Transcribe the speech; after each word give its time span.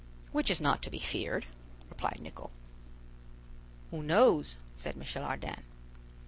"Which 0.31 0.49
is 0.49 0.59
not 0.59 0.81
to 0.81 0.89
be 0.89 0.97
feared," 0.97 1.45
replied 1.87 2.17
Nicholl. 2.21 2.49
"Who 3.91 4.01
knows?" 4.01 4.57
said 4.75 4.95
Michel 4.97 5.21
Ardan. 5.23 5.61